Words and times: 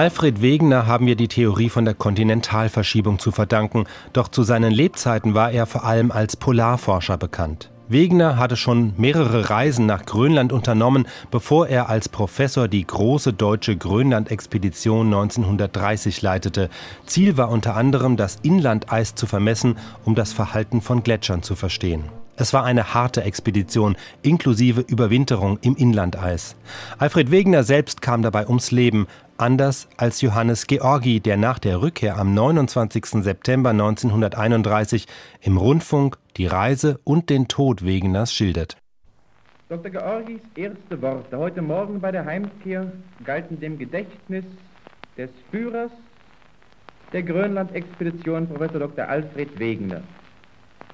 Alfred 0.00 0.40
Wegener 0.40 0.86
haben 0.86 1.04
wir 1.04 1.14
die 1.14 1.28
Theorie 1.28 1.68
von 1.68 1.84
der 1.84 1.92
Kontinentalverschiebung 1.92 3.18
zu 3.18 3.32
verdanken, 3.32 3.84
doch 4.14 4.28
zu 4.28 4.44
seinen 4.44 4.72
Lebzeiten 4.72 5.34
war 5.34 5.50
er 5.50 5.66
vor 5.66 5.84
allem 5.84 6.10
als 6.10 6.38
Polarforscher 6.38 7.18
bekannt. 7.18 7.70
Wegener 7.86 8.38
hatte 8.38 8.56
schon 8.56 8.94
mehrere 8.96 9.50
Reisen 9.50 9.84
nach 9.84 10.06
Grönland 10.06 10.54
unternommen, 10.54 11.06
bevor 11.30 11.68
er 11.68 11.90
als 11.90 12.08
Professor 12.08 12.66
die 12.66 12.86
große 12.86 13.34
deutsche 13.34 13.76
Grönland-Expedition 13.76 15.08
1930 15.08 16.22
leitete. 16.22 16.70
Ziel 17.04 17.36
war 17.36 17.50
unter 17.50 17.76
anderem, 17.76 18.16
das 18.16 18.38
Inlandeis 18.42 19.14
zu 19.14 19.26
vermessen, 19.26 19.76
um 20.06 20.14
das 20.14 20.32
Verhalten 20.32 20.80
von 20.80 21.02
Gletschern 21.02 21.42
zu 21.42 21.56
verstehen. 21.56 22.04
Es 22.40 22.54
war 22.54 22.64
eine 22.64 22.94
harte 22.94 23.22
Expedition, 23.22 23.96
inklusive 24.22 24.80
Überwinterung 24.80 25.58
im 25.60 25.76
Inlandeis. 25.76 26.56
Alfred 26.96 27.30
Wegener 27.30 27.64
selbst 27.64 28.00
kam 28.00 28.22
dabei 28.22 28.46
ums 28.46 28.70
Leben, 28.70 29.08
anders 29.40 29.88
als 29.96 30.20
Johannes 30.20 30.66
Georgi, 30.66 31.20
der 31.20 31.36
nach 31.36 31.58
der 31.58 31.82
Rückkehr 31.82 32.18
am 32.18 32.34
29. 32.34 33.22
September 33.22 33.70
1931 33.70 35.06
im 35.40 35.56
Rundfunk 35.56 36.18
die 36.36 36.46
Reise 36.46 37.00
und 37.04 37.30
den 37.30 37.48
Tod 37.48 37.84
Wegeners 37.84 38.32
schildert. 38.32 38.76
Dr. 39.68 39.90
Georgis 39.90 40.40
erste 40.56 41.00
Worte 41.00 41.38
heute 41.38 41.62
Morgen 41.62 42.00
bei 42.00 42.10
der 42.10 42.24
Heimkehr 42.24 42.92
galten 43.24 43.60
dem 43.60 43.78
Gedächtnis 43.78 44.44
des 45.16 45.30
Führers 45.50 45.92
der 47.12 47.22
Grönland-Expedition, 47.22 48.48
Professor 48.48 48.80
Dr. 48.80 49.08
Alfred 49.08 49.58
Wegener. 49.58 50.02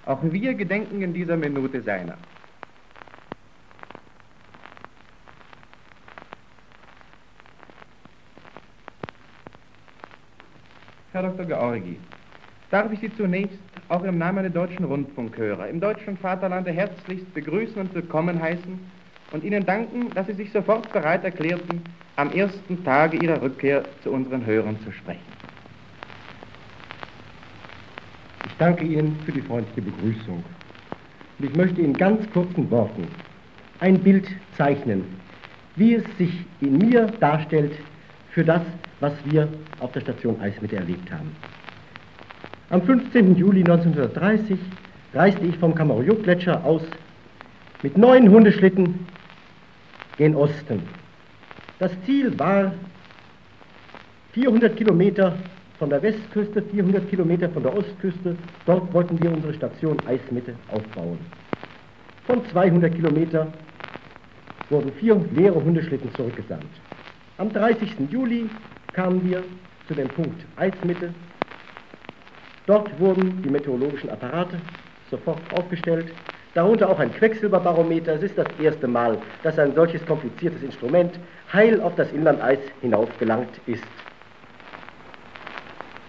Auch 0.07 0.21
wir 0.23 0.55
gedenken 0.55 1.03
in 1.03 1.13
dieser 1.13 1.37
Minute 1.37 1.83
seiner. 1.83 2.17
Herr 11.17 11.23
Dr. 11.23 11.47
Georgi, 11.47 11.97
darf 12.71 12.93
ich 12.93 13.01
Sie 13.01 13.11
zunächst 13.17 13.59
auch 13.89 14.05
im 14.05 14.19
Namen 14.19 14.43
der 14.43 14.51
deutschen 14.51 14.85
Rundfunkhörer 14.85 15.67
im 15.67 15.81
deutschen 15.81 16.19
Vaterlande 16.19 16.73
herzlichst 16.73 17.33
begrüßen 17.33 17.81
und 17.81 17.95
willkommen 17.95 18.43
heißen 18.43 18.79
und 19.31 19.43
Ihnen 19.43 19.65
danken, 19.65 20.13
dass 20.13 20.27
Sie 20.27 20.35
sich 20.35 20.53
sofort 20.53 20.93
bereit 20.93 21.25
erklärten, 21.25 21.81
am 22.17 22.33
ersten 22.33 22.85
Tage 22.85 23.17
Ihrer 23.17 23.41
Rückkehr 23.41 23.87
zu 24.03 24.11
unseren 24.11 24.45
Hörern 24.45 24.79
zu 24.81 24.93
sprechen. 24.93 25.33
Ich 28.45 28.55
danke 28.59 28.85
Ihnen 28.85 29.23
für 29.25 29.33
die 29.33 29.41
freundliche 29.41 29.81
Begrüßung. 29.81 30.45
Und 31.39 31.45
ich 31.47 31.55
möchte 31.55 31.81
in 31.81 31.97
ganz 31.97 32.31
kurzen 32.31 32.71
Worten 32.71 33.09
ein 33.81 34.03
Bild 34.03 34.29
zeichnen, 34.53 35.05
wie 35.77 35.95
es 35.95 36.05
sich 36.19 36.45
in 36.61 36.79
mir 36.79 37.07
darstellt 37.21 37.73
für 38.35 38.45
das, 38.45 38.61
was 39.01 39.13
wir 39.25 39.49
auf 39.81 39.93
der 39.93 40.01
Station 40.01 40.41
Eismitte 40.41 40.77
erlebt 40.77 41.11
haben. 41.11 41.35
Am 42.71 42.83
15. 42.83 43.37
Juli 43.37 43.61
1930 43.61 44.59
reiste 45.15 45.45
ich 45.47 45.57
vom 45.59 45.75
Kamarjuk-Gletscher 45.75 46.65
aus 46.65 46.83
mit 47.83 47.97
neun 47.97 48.29
Hundeschlitten 48.31 49.07
gen 50.17 50.35
Osten. 50.35 50.83
Das 51.79 51.93
Ziel 52.05 52.37
war 52.39 52.73
400 54.33 54.77
Kilometer 54.77 55.37
von 55.79 55.91
der 55.91 56.03
Westküste, 56.03 56.63
400 56.63 57.09
Kilometer 57.09 57.49
von 57.51 57.63
der 57.63 57.77
Ostküste. 57.77 58.37
Dort 58.65 58.93
wollten 58.93 59.23
wir 59.23 59.31
unsere 59.31 59.53
Station 59.55 59.97
Eismitte 60.07 60.55
aufbauen. 60.73 61.19
Von 62.27 62.45
200 62.47 62.95
Kilometer 62.95 63.47
wurden 64.71 64.91
vier 64.93 65.23
leere 65.35 65.63
Hundeschlitten 65.63 66.13
zurückgesandt. 66.15 66.65
Am 67.39 67.53
30. 67.53 68.11
Juli 68.11 68.49
kamen 68.97 69.23
wir 69.29 69.45
zu 69.87 69.95
dem 69.95 70.09
Punkt 70.09 70.43
Eismitte. 70.57 71.13
Dort 72.67 72.99
wurden 72.99 73.43
die 73.43 73.51
meteorologischen 73.51 74.09
Apparate 74.09 74.59
sofort 75.11 75.39
aufgestellt, 75.53 76.07
darunter 76.55 76.89
auch 76.89 76.99
ein 76.99 77.13
Quecksilberbarometer. 77.13 78.15
Es 78.15 78.23
ist 78.23 78.39
das 78.39 78.49
erste 78.59 78.89
Mal, 78.89 79.19
dass 79.43 79.59
ein 79.59 79.75
solches 79.75 80.05
kompliziertes 80.07 80.63
Instrument 80.63 81.21
heil 81.53 81.81
auf 81.83 81.95
das 81.95 82.11
Inlandeis 82.13 82.59
hinaufgelangt 82.81 83.61
ist. 83.67 83.85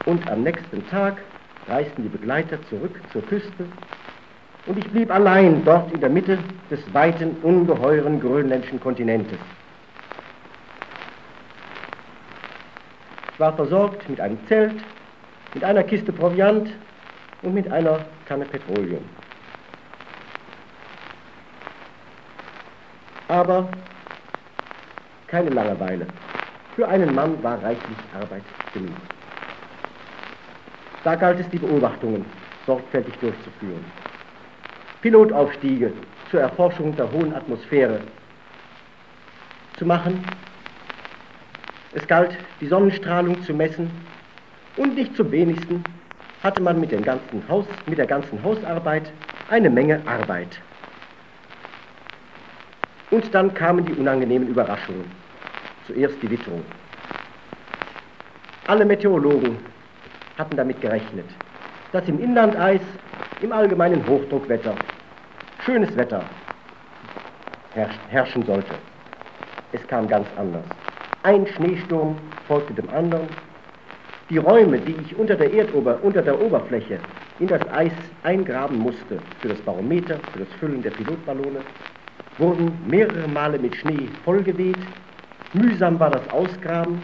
Und 0.05 0.27
am 0.29 0.43
nächsten 0.43 0.87
Tag 0.89 1.17
reisten 1.67 2.03
die 2.03 2.09
Begleiter 2.09 2.57
zurück 2.69 3.01
zur 3.11 3.21
Küste 3.23 3.65
und 4.65 4.77
ich 4.77 4.89
blieb 4.89 5.11
allein 5.11 5.61
dort 5.65 5.91
in 5.91 5.99
der 5.99 6.09
Mitte 6.09 6.39
des 6.71 6.79
weiten, 6.93 7.35
ungeheuren 7.43 8.21
grönländischen 8.21 8.79
Kontinentes. 8.79 9.37
War 13.37 13.55
versorgt 13.55 14.09
mit 14.09 14.19
einem 14.19 14.37
Zelt, 14.47 14.83
mit 15.53 15.63
einer 15.63 15.83
Kiste 15.83 16.11
Proviant 16.11 16.69
und 17.41 17.53
mit 17.53 17.71
einer 17.71 18.05
Kanne 18.25 18.45
Petroleum. 18.45 19.03
Aber 23.27 23.67
keine 25.27 25.49
Langeweile. 25.49 26.07
Für 26.75 26.87
einen 26.87 27.13
Mann 27.13 27.41
war 27.43 27.61
reichlich 27.61 27.97
Arbeit 28.13 28.43
genug. 28.71 28.95
Da 31.03 31.15
galt 31.15 31.39
es, 31.39 31.49
die 31.49 31.59
Beobachtungen 31.59 32.25
sorgfältig 32.65 33.15
durchzuführen. 33.19 33.85
Pilotaufstiege 35.01 35.93
zur 36.29 36.41
Erforschung 36.41 36.95
der 36.95 37.11
hohen 37.11 37.33
Atmosphäre 37.33 38.01
zu 39.77 39.85
machen. 39.85 40.46
Es 41.93 42.07
galt, 42.07 42.35
die 42.61 42.67
Sonnenstrahlung 42.67 43.41
zu 43.43 43.53
messen 43.53 43.89
und 44.75 44.95
nicht 44.95 45.15
zum 45.15 45.31
wenigsten 45.31 45.83
hatte 46.43 46.61
man 46.61 46.79
mit, 46.79 46.91
Haus, 47.49 47.65
mit 47.87 47.97
der 47.97 48.05
ganzen 48.05 48.41
Hausarbeit 48.43 49.11
eine 49.49 49.69
Menge 49.69 50.01
Arbeit. 50.05 50.59
Und 53.09 53.33
dann 53.33 53.53
kamen 53.53 53.85
die 53.85 53.93
unangenehmen 53.93 54.47
Überraschungen. 54.47 55.05
Zuerst 55.87 56.21
die 56.21 56.29
Witterung. 56.29 56.63
Alle 58.67 58.83
Meteorologen 58.85 59.57
hatten 60.37 60.57
damit 60.57 60.81
gerechnet, 60.81 61.25
dass 61.93 62.07
im 62.09 62.19
Inlandeis 62.21 62.81
im 63.41 63.53
allgemeinen 63.53 64.05
Hochdruckwetter 64.05 64.73
schönes 65.65 65.95
Wetter 65.95 66.21
herrschen 68.09 68.45
sollte. 68.45 68.73
Es 69.71 69.87
kam 69.87 70.07
ganz 70.09 70.27
anders. 70.37 70.65
Ein 71.23 71.47
Schneesturm 71.47 72.15
folgte 72.47 72.73
dem 72.73 72.89
anderen. 72.89 73.27
Die 74.29 74.37
Räume, 74.37 74.77
die 74.79 74.95
ich 75.03 75.15
unter 75.17 75.35
der, 75.35 75.51
Erdober 75.51 75.97
unter 76.03 76.21
der 76.21 76.39
Oberfläche 76.41 76.99
in 77.39 77.47
das 77.47 77.61
Eis 77.69 77.91
eingraben 78.23 78.77
musste 78.77 79.19
für 79.41 79.49
das 79.49 79.59
Barometer, 79.59 80.17
für 80.33 80.39
das 80.39 80.47
Füllen 80.59 80.81
der 80.83 80.91
Pilotballone, 80.91 81.59
wurden 82.37 82.71
mehrere 82.87 83.27
Male 83.27 83.57
mit 83.57 83.75
Schnee 83.75 84.07
vollgeweht. 84.23 84.77
Mühsam 85.53 85.99
war 85.99 86.11
das 86.11 86.27
Ausgraben, 86.31 87.01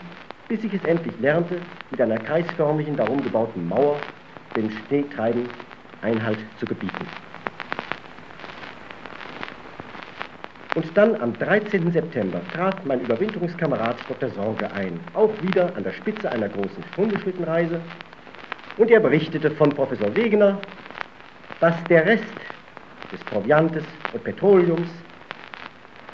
bis 0.48 0.64
ich 0.64 0.74
es 0.74 0.84
endlich 0.86 1.14
lernte, 1.20 1.56
mit 1.92 2.02
einer 2.02 2.18
kreisförmigen, 2.18 2.96
darum 2.96 3.24
gebauten 3.24 3.68
Mauer 3.68 3.96
dem 4.56 4.70
Schneetreiben 4.70 5.48
Einhalt 6.02 6.40
zu 6.60 6.66
gebieten. 6.66 7.08
Und 10.76 10.86
dann 10.98 11.16
am 11.22 11.38
13. 11.38 11.92
September 11.92 12.42
trat 12.54 12.86
mein 12.86 13.00
Überwinterungskamerad 13.02 13.96
Dr. 14.10 14.30
Sorge 14.30 14.72
ein, 14.72 15.00
auch 15.14 15.30
wieder 15.44 15.76
an 15.76 15.84
der 15.84 15.92
Spitze 15.92 16.32
einer 16.32 16.50
großen 16.50 16.84
Hundeschlittenreise. 16.98 17.80
Und 18.78 18.90
er 18.90 19.00
berichtete 19.00 19.52
von 19.52 19.70
Professor 19.70 20.16
Wegener, 20.16 20.58
dass 21.60 21.76
der 21.90 22.06
Rest 22.06 22.24
des 23.12 23.20
Proviantes 23.26 23.84
und 24.14 24.24
Petroleums 24.24 24.90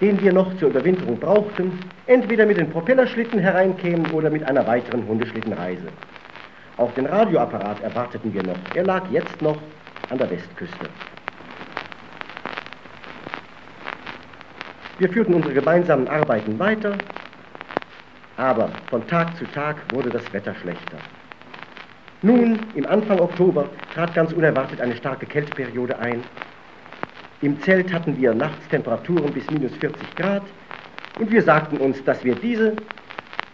den 0.02 0.22
wir 0.22 0.32
noch 0.32 0.56
zur 0.58 0.70
Überwinterung 0.70 1.20
brauchten, 1.20 1.72
entweder 2.08 2.46
mit 2.46 2.58
den 2.58 2.70
Propellerschlitten 2.70 3.40
hereinkämen 3.40 4.12
oder 4.12 4.30
mit 4.30 4.44
einer 4.44 4.66
weiteren 4.66 5.06
Hundeschlittenreise. 5.08 5.88
Auch 6.78 6.92
den 6.94 7.06
Radioapparat 7.06 7.84
erwarteten 7.84 8.34
wir 8.34 8.44
noch. 8.44 8.60
Er 8.76 8.84
lag 8.84 9.04
jetzt 9.12 9.42
noch 9.42 9.58
an 10.10 10.18
der 10.18 10.32
Westküste. 10.32 10.88
Wir 15.00 15.10
führten 15.10 15.34
unsere 15.34 15.56
gemeinsamen 15.56 16.08
Arbeiten 16.08 16.60
weiter, 16.60 17.00
aber 18.38 18.70
von 18.90 19.08
Tag 19.08 19.36
zu 19.38 19.46
Tag 19.48 19.78
wurde 19.92 20.12
das 20.12 20.32
Wetter 20.34 20.54
schlechter. 20.54 21.00
Nun, 22.22 22.60
im 22.76 22.86
Anfang 22.86 23.20
Oktober, 23.20 23.72
trat 23.94 24.14
ganz 24.14 24.34
unerwartet 24.34 24.82
eine 24.82 24.96
starke 24.96 25.26
Kälteperiode 25.26 25.98
ein 26.00 26.24
im 27.42 27.62
Zelt 27.62 27.94
hatten 27.94 28.18
wir 28.18 28.34
nachts 28.34 28.68
Temperaturen 28.68 29.32
bis 29.32 29.50
minus 29.50 29.72
40 29.78 30.18
Grad 30.18 30.44
und 31.16 31.32
wir 31.32 31.42
sagten 31.42 31.78
uns, 31.80 32.04
dass 32.04 32.26
wir 32.26 32.36
diese 32.36 32.76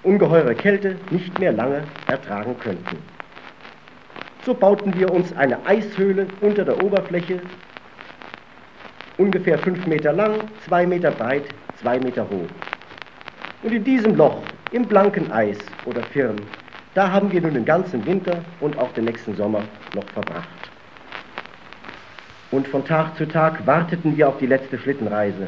ungeheure 0.01 0.56
Kälte 0.56 0.95
nicht 1.12 1.38
mehr 1.38 1.51
lange 1.51 1.83
ertragen 2.07 2.57
könnten. 2.57 2.98
So 4.41 4.56
bauten 4.56 4.95
wir 4.95 5.12
uns 5.12 5.33
eine 5.33 5.68
Eishöhle 5.68 6.27
unter 6.39 6.65
der 6.65 6.80
Oberfläche, 6.80 7.41
ungefähr 9.17 9.57
fünf 9.59 9.85
Meter 9.88 10.13
lang, 10.13 10.41
zwei 10.65 10.85
Meter 10.85 11.12
breit, 11.12 11.44
zwei 11.81 12.00
Meter 12.00 12.23
hoch. 12.23 12.50
Und 13.63 13.73
in 13.73 13.83
diesem 13.83 14.15
Loch, 14.15 14.41
im 14.71 14.85
blanken 14.85 15.31
Eis 15.31 15.57
oder 15.85 16.03
Firn, 16.03 16.35
da 16.94 17.12
haben 17.12 17.31
wir 17.31 17.41
nun 17.41 17.53
den 17.53 17.65
ganzen 17.65 18.06
Winter 18.06 18.44
und 18.59 18.77
auch 18.77 18.91
den 18.94 19.06
nächsten 19.06 19.35
Sommer 19.35 19.62
noch 19.94 20.07
verbracht. 20.13 20.47
Und 22.51 22.67
von 22.67 22.85
Tag 22.85 23.17
zu 23.17 23.27
Tag 23.27 23.65
warteten 23.65 24.15
wir 24.15 24.29
auf 24.29 24.38
die 24.38 24.45
letzte 24.45 24.77
Schlittenreise, 24.77 25.47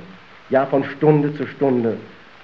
ja 0.49 0.65
von 0.65 0.83
Stunde 0.83 1.33
zu 1.35 1.47
Stunde. 1.47 1.97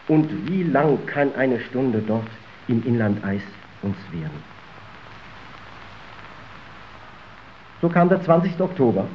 Und 0.08 0.30
wie 0.50 0.64
lang 0.64 1.06
kann 1.06 1.34
eine 1.36 1.60
Stunde 1.60 2.02
dort 2.06 2.28
im 2.68 2.86
Inlandeis 2.86 3.42
uns 3.82 3.98
werden? 4.12 4.54
So 7.82 7.90
kam 7.90 8.08
der 8.08 8.22
20. 8.22 8.60
Oktober. 8.62 9.06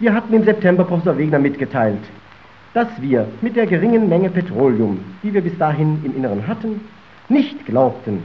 Wir 0.00 0.14
hatten 0.14 0.32
im 0.32 0.44
September 0.44 0.84
Professor 0.84 1.18
Wegner 1.18 1.38
mitgeteilt, 1.38 2.00
dass 2.72 2.88
wir 3.02 3.28
mit 3.42 3.54
der 3.54 3.66
geringen 3.66 4.08
Menge 4.08 4.30
Petroleum, 4.30 4.98
die 5.22 5.34
wir 5.34 5.42
bis 5.42 5.58
dahin 5.58 6.02
im 6.02 6.16
Inneren 6.16 6.46
hatten, 6.46 6.80
nicht 7.28 7.66
glaubten, 7.66 8.22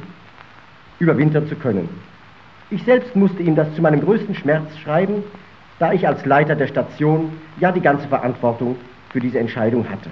überwintern 0.99 1.49
zu 1.49 1.55
können. 1.55 1.89
Ich 2.69 2.81
selbst 2.83 3.13
musste 3.13 3.43
ihm 3.43 3.57
das 3.57 3.75
zu 3.75 3.81
meinem 3.81 3.99
größten 3.99 4.35
Schmerz 4.35 4.77
schreiben, 4.77 5.21
da 5.77 5.91
ich 5.91 6.07
als 6.07 6.25
Leiter 6.25 6.55
der 6.55 6.67
Station 6.67 7.33
ja 7.59 7.73
die 7.73 7.81
ganze 7.81 8.07
Verantwortung 8.07 8.77
für 9.09 9.19
diese 9.19 9.39
Entscheidung 9.39 9.89
hatte. 9.89 10.09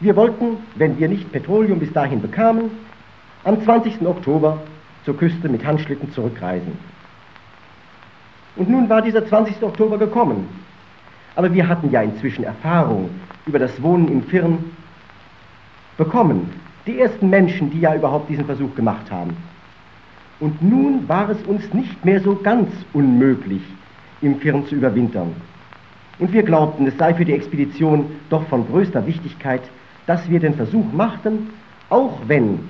Wir 0.00 0.16
wollten, 0.16 0.56
wenn 0.74 0.98
wir 0.98 1.08
nicht 1.08 1.30
Petroleum 1.30 1.78
bis 1.78 1.92
dahin 1.92 2.20
bekamen, 2.20 2.72
am 3.44 3.62
20. 3.62 4.04
Oktober 4.04 4.60
zur 5.04 5.16
Küste 5.16 5.48
mit 5.48 5.64
Handschlitten 5.64 6.10
zurückreisen. 6.10 6.91
Und 8.56 8.68
nun 8.68 8.88
war 8.88 9.02
dieser 9.02 9.26
20. 9.26 9.62
Oktober 9.62 9.98
gekommen. 9.98 10.48
Aber 11.34 11.52
wir 11.52 11.66
hatten 11.66 11.90
ja 11.90 12.02
inzwischen 12.02 12.44
Erfahrung 12.44 13.10
über 13.46 13.58
das 13.58 13.82
Wohnen 13.82 14.08
im 14.08 14.22
Firn 14.22 14.64
bekommen. 15.96 16.50
Die 16.86 17.00
ersten 17.00 17.30
Menschen, 17.30 17.70
die 17.70 17.80
ja 17.80 17.94
überhaupt 17.94 18.28
diesen 18.28 18.44
Versuch 18.44 18.74
gemacht 18.74 19.10
haben. 19.10 19.36
Und 20.40 20.60
nun 20.60 21.08
war 21.08 21.30
es 21.30 21.40
uns 21.44 21.72
nicht 21.72 22.04
mehr 22.04 22.20
so 22.20 22.34
ganz 22.34 22.68
unmöglich, 22.92 23.62
im 24.20 24.38
Firn 24.40 24.66
zu 24.66 24.74
überwintern. 24.74 25.32
Und 26.18 26.32
wir 26.32 26.42
glaubten, 26.42 26.86
es 26.86 26.96
sei 26.98 27.14
für 27.14 27.24
die 27.24 27.32
Expedition 27.32 28.06
doch 28.28 28.46
von 28.48 28.66
größter 28.66 29.06
Wichtigkeit, 29.06 29.62
dass 30.06 30.28
wir 30.28 30.40
den 30.40 30.54
Versuch 30.54 30.92
machten, 30.92 31.50
auch 31.88 32.18
wenn 32.26 32.60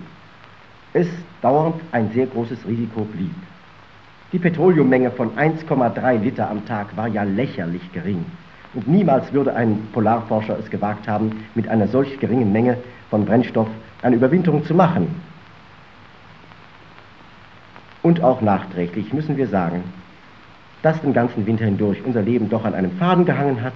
es 0.92 1.08
dauernd 1.40 1.76
ein 1.92 2.10
sehr 2.12 2.26
großes 2.26 2.66
Risiko 2.66 3.04
blieb. 3.04 3.34
Die 4.32 4.38
Petroleummenge 4.38 5.10
von 5.10 5.36
1,3 5.36 6.18
Liter 6.20 6.50
am 6.50 6.64
Tag 6.64 6.96
war 6.96 7.06
ja 7.06 7.22
lächerlich 7.22 7.92
gering. 7.92 8.24
Und 8.72 8.88
niemals 8.88 9.30
würde 9.34 9.54
ein 9.54 9.88
Polarforscher 9.92 10.58
es 10.58 10.70
gewagt 10.70 11.06
haben, 11.06 11.44
mit 11.54 11.68
einer 11.68 11.86
solch 11.88 12.18
geringen 12.18 12.50
Menge 12.50 12.78
von 13.10 13.26
Brennstoff 13.26 13.68
eine 14.00 14.16
Überwinterung 14.16 14.64
zu 14.64 14.74
machen. 14.74 15.14
Und 18.02 18.22
auch 18.22 18.40
nachträglich 18.40 19.12
müssen 19.12 19.36
wir 19.36 19.48
sagen, 19.48 19.84
dass 20.80 21.00
den 21.02 21.12
ganzen 21.12 21.46
Winter 21.46 21.66
hindurch 21.66 22.02
unser 22.02 22.22
Leben 22.22 22.48
doch 22.48 22.64
an 22.64 22.74
einem 22.74 22.92
Faden 22.92 23.26
gehangen 23.26 23.62
hat. 23.62 23.74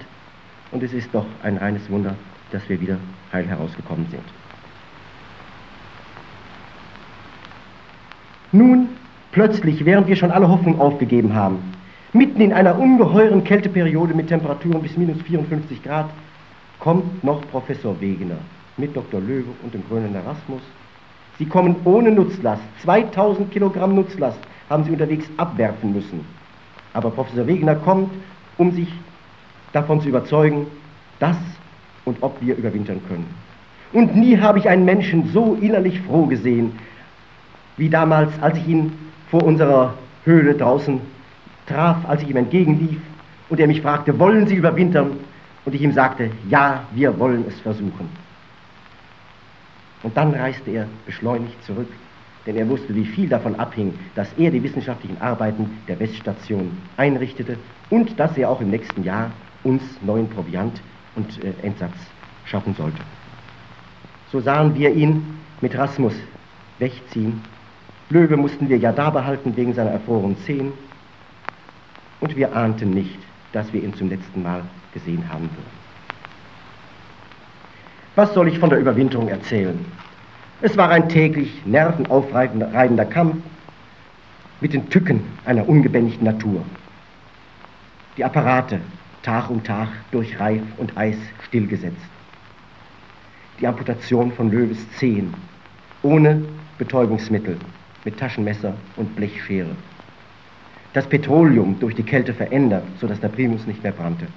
Und 0.73 0.83
es 0.83 0.95
ist 0.95 1.15
doch 1.15 1.27
ein 1.43 1.59
reines 1.59 1.89
Wunder, 1.91 2.15
dass 2.51 2.67
wir 2.69 2.81
wieder 2.81 2.97
heil 3.31 3.47
herausgekommen 3.47 4.07
sind. 4.11 4.25
Nun, 8.53 8.89
plötzlich, 9.37 9.85
während 9.85 10.09
wir 10.09 10.17
schon 10.17 10.31
alle 10.31 10.49
Hoffnung 10.49 10.81
aufgegeben 10.81 11.35
haben, 11.35 11.59
mitten 12.15 12.41
in 12.41 12.55
einer 12.55 12.79
ungeheuren 12.79 13.45
Kälteperiode 13.45 14.15
mit 14.15 14.29
Temperaturen 14.29 14.81
bis 14.81 14.97
minus 14.97 15.21
54 15.21 15.85
Grad, 15.85 16.09
kommt 16.81 17.23
noch 17.23 17.43
Professor 17.51 18.01
Wegener 18.01 18.39
mit 18.79 18.97
Dr. 18.97 19.21
Löwe 19.21 19.51
und 19.63 19.75
dem 19.75 19.87
grünen 19.91 20.15
Erasmus. 20.15 20.63
Sie 21.39 21.45
kommen 21.45 21.77
ohne 21.85 22.13
Nutzlast, 22.13 22.63
2000 22.83 23.51
Kilogramm 23.51 23.95
Nutzlast 23.95 24.39
haben 24.71 24.85
sie 24.85 24.91
unterwegs 24.91 25.27
abwerfen 25.37 25.93
müssen. 25.93 26.25
Aber 26.95 27.11
Professor 27.11 27.47
Wegener 27.47 27.75
kommt, 27.75 28.11
um 28.57 28.73
sich 28.73 28.89
davon 29.75 30.01
zu 30.01 30.09
überzeugen, 30.09 30.67
dass 31.19 31.37
und 32.07 32.17
ob 32.23 32.41
wir 32.41 32.57
überwintern 32.57 33.03
können. 33.07 33.27
Und 33.93 34.17
nie 34.17 34.39
habe 34.39 34.61
ich 34.61 34.67
einen 34.71 34.87
Menschen 34.87 35.31
so 35.35 35.59
innerlich 35.61 36.01
froh 36.01 36.25
gesehen, 36.25 36.73
wie 37.77 37.91
damals, 37.91 38.33
als 38.41 38.57
ich 38.57 38.67
ihn 38.67 39.06
vor 39.31 39.43
unserer 39.43 39.95
Höhle 40.25 40.55
draußen 40.55 41.01
traf, 41.67 42.09
als 42.09 42.23
ich 42.23 42.31
ihm 42.31 42.37
entgegenlief 42.37 43.01
und 43.49 43.61
er 43.61 43.67
mich 43.67 43.83
fragte, 43.83 44.19
wollen 44.19 44.47
Sie 44.47 44.55
überwintern? 44.57 45.13
Und 45.65 45.75
ich 45.75 45.83
ihm 45.83 45.93
sagte, 45.93 46.31
ja, 46.49 46.85
wir 46.93 47.19
wollen 47.19 47.45
es 47.49 47.59
versuchen. 47.61 48.09
Und 50.05 50.17
dann 50.17 50.33
reiste 50.33 50.71
er 50.71 50.87
beschleunigt 51.05 51.63
zurück, 51.65 51.89
denn 52.47 52.57
er 52.57 52.69
wusste, 52.69 52.95
wie 52.95 53.05
viel 53.05 53.29
davon 53.29 53.57
abhing, 53.57 53.93
dass 54.15 54.33
er 54.39 54.53
die 54.53 54.63
wissenschaftlichen 54.63 55.21
Arbeiten 55.21 55.79
der 55.89 55.99
Weststation 55.99 56.71
einrichtete 56.97 57.59
und 57.91 58.19
dass 58.21 58.39
er 58.39 58.49
auch 58.49 58.61
im 58.61 58.71
nächsten 58.71 59.03
Jahr 59.03 59.33
uns 59.65 59.83
neuen 60.03 60.29
Proviant 60.31 60.81
und 61.17 61.43
äh, 61.43 61.53
Entsatz 61.63 61.97
schaffen 62.45 62.75
sollte. 62.75 63.03
So 64.31 64.41
sahen 64.41 64.75
wir 64.77 64.93
ihn 64.93 65.41
mit 65.61 65.77
Rasmus 65.77 66.15
wegziehen 66.79 67.43
Löwe 68.09 68.37
mussten 68.37 68.69
wir 68.69 68.79
ja 68.79 68.93
da 68.93 69.11
behalten 69.11 69.57
wegen 69.57 69.75
seiner 69.75 69.91
erfrorenen 69.91 70.39
Zehen. 70.39 70.73
Und 72.21 72.37
wir 72.37 72.55
ahnten 72.55 72.91
nicht, 72.91 73.19
dass 73.53 73.73
wir 73.73 73.83
ihn 73.83 73.95
zum 73.95 74.09
letzten 74.09 74.43
Mal 74.43 74.63
gesehen 74.95 75.29
haben 75.29 75.45
würden. 75.45 75.77
Was 78.15 78.33
soll 78.33 78.49
ich 78.49 78.59
von 78.59 78.71
der 78.71 78.79
Überwinterung 78.79 79.29
erzählen? 79.29 79.85
Es 80.63 80.77
war 80.77 80.89
ein 80.89 81.09
täglich 81.09 81.67
nervenaufreibender 81.67 83.05
Kampf 83.05 83.37
mit 84.61 84.73
den 84.73 84.89
Tücken 84.89 85.23
einer 85.45 85.69
ungebändigten 85.69 86.25
Natur. 86.25 86.65
Die 88.17 88.25
Apparate 88.25 88.81
Tag 89.23 89.51
um 89.51 89.63
Tag 89.65 89.89
durch 90.13 90.39
Reif 90.39 90.63
und 90.79 90.97
Eis 90.97 91.17
stillgesetzt. 91.47 91.97
Die 93.61 93.67
Amputation 93.67 94.33
von 94.33 94.51
Löwes 94.51 94.79
Zehen 94.93 95.35
ohne 96.03 96.43
Betäubungsmittel 96.79 97.59
mit 98.07 98.19
Taschenmesser 98.19 98.73
und 98.97 99.15
Blechschere. 99.17 99.77
Das 100.95 101.07
Petroleum 101.07 101.79
durch 101.79 101.95
die 101.95 102.05
Kälte 102.05 102.33
verändert, 102.33 102.85
sodass 103.01 103.21
der 103.21 103.29
Primus 103.29 103.67
nicht 103.67 103.83
mehr 103.83 103.93
brannte. 103.93 104.29